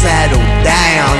[0.00, 1.14] settle down.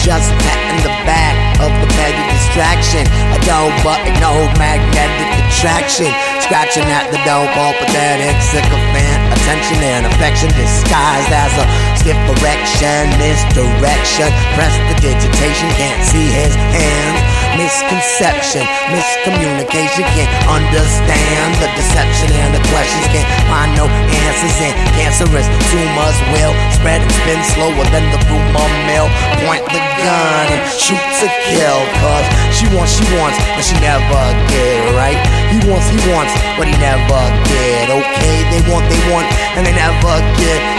[0.00, 3.04] Just patting the back of the petty distraction.
[3.36, 6.08] A dull button, no magnetic attraction.
[6.40, 9.20] Scratching at the dull, pathetic sycophant.
[9.36, 11.64] Attention and affection disguised as a
[12.00, 13.12] stiff erection.
[13.20, 14.32] Misdirection.
[14.56, 17.20] Press the digitation, can't see his hands.
[17.60, 23.84] Misconception, miscommunication, can't understand the deception and the questions, can't find no
[24.24, 24.56] answers.
[24.64, 29.12] And cancerous tumors will spread and spin slower than the rumor mill.
[29.44, 31.84] Point the gun and shoot to kill.
[32.00, 35.20] Cause she wants, she wants, but she never get right.
[35.52, 37.92] He wants, he wants, but he never get.
[37.92, 39.26] Okay, they want, they want,
[39.58, 40.69] and they never get.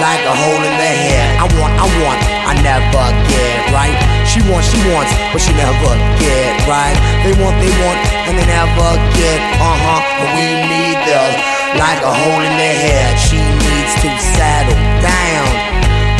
[0.00, 1.36] Like a hole in the head.
[1.36, 2.18] I want, I want,
[2.48, 3.96] I never get right.
[4.24, 6.96] She wants, she wants, but she never get right.
[7.22, 9.40] They want, they want, and they never get.
[9.60, 11.36] Uh huh, but we need those
[11.76, 13.12] like a hole in the head.
[13.20, 14.08] She needs to
[14.40, 15.70] settle down.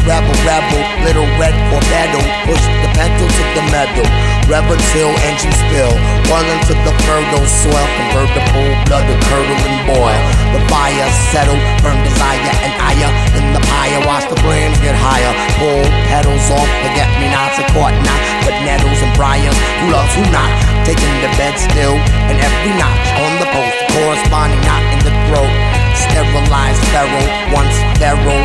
[0.08, 2.16] Rebel, rebel, little red Corvette,
[2.48, 4.06] push the pedal to the metal.
[4.48, 5.92] Rebel till engine spill,
[6.26, 7.86] well into the fertile soil.
[8.00, 10.20] convert the Convertible, blood to curdle and boil.
[10.56, 14.00] The fire settle, burn desire and ire the fire.
[14.06, 15.32] Watch the flames get higher.
[15.58, 19.56] Pull pedals off, forget me nots, a caught not, but nettles and briars.
[19.82, 20.50] Who loves who not?
[20.86, 21.96] Taking the bed still,
[22.30, 25.52] and every notch on the post corresponding knot in the throat.
[25.94, 28.42] Sterilized feral, once feral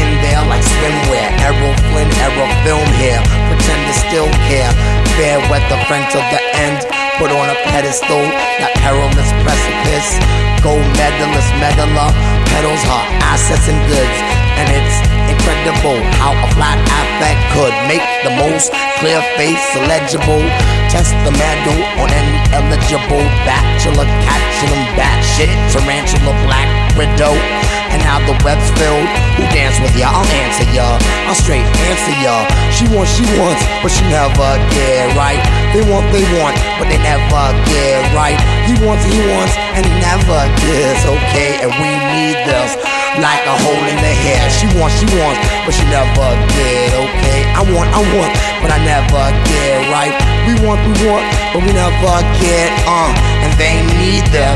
[0.00, 1.28] in there like swimwear.
[1.44, 3.20] Errol Flynn, arrow film here.
[3.48, 4.72] Pretend to still care.
[5.16, 6.80] Fair weather friend till the end.
[7.18, 8.24] Put on a pedestal,
[8.60, 10.16] that perilous precipice.
[10.64, 12.10] Gold medalist, medaler.
[12.48, 13.09] Pedals her
[13.50, 14.18] and goods.
[14.60, 18.70] And it's incredible how a flat affect could make the most
[19.02, 20.44] clear face illegible.
[20.86, 25.50] Test the medal on any eligible bachelor, catching them batshit.
[25.72, 27.69] Tarantula, black widow.
[28.00, 29.04] And now the web's filled.
[29.36, 30.08] Who dance with ya?
[30.08, 30.96] I'll answer ya.
[31.28, 32.48] I'll straight answer ya.
[32.72, 35.40] She wants, she wants, but she never get right.
[35.76, 38.40] They want, they want, but they never get right.
[38.64, 41.60] He wants, he wants, and he never gets okay.
[41.60, 42.80] And we need this
[43.20, 44.48] like a hole in the hair.
[44.48, 45.36] She wants, she wants,
[45.68, 47.40] but she never get okay.
[47.52, 48.32] I want, I want,
[48.64, 50.14] but I never get right.
[50.48, 53.12] We want, we want, but we never get uh.
[53.44, 54.49] And they need this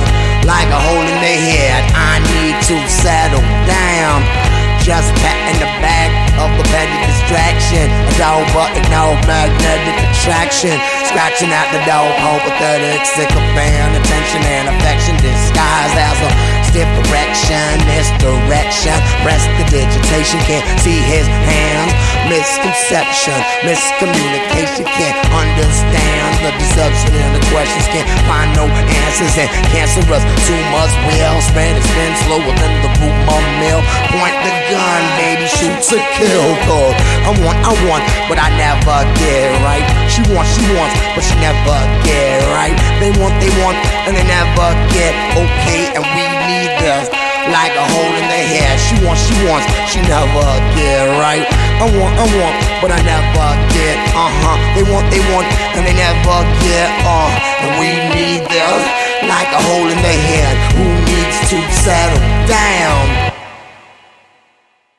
[0.44, 1.80] like a hole in their head.
[1.96, 4.24] I need to settle down.
[4.84, 7.88] Just patting the back of the petty distraction.
[7.88, 10.76] A dull button, no magnetic attraction.
[11.08, 12.12] Scratching at the door,
[12.44, 16.30] pathetic, sycophant, attention and affection disguised as a
[16.68, 18.73] stiff erection, misdirection.
[20.08, 21.92] Press can't see his hands.
[22.28, 29.36] Misconception, miscommunication, can't understand the deception and the questions, can't find no answers.
[29.36, 33.80] And cancerous tumors will spread and spin slower than the rumor mill.
[34.12, 36.48] Point the gun, baby, shoot to kill.
[36.64, 39.84] Cause I want, I want, but I never get right.
[40.08, 42.76] She wants, she wants, but she never get right.
[43.00, 43.76] They want, they want,
[44.08, 45.92] and they never get okay.
[45.92, 47.08] And we need this
[47.52, 48.24] like a hole in.
[48.24, 48.33] She
[49.04, 51.44] wants, she wants, she never get right.
[51.78, 53.96] I want, I want, but I never get.
[54.16, 54.56] Uh huh.
[54.74, 56.88] They want, they want, and they never get.
[57.04, 57.28] Uh,
[57.62, 58.78] and we need them
[59.28, 60.54] like a hole in the head.
[60.74, 63.33] Who needs to settle down?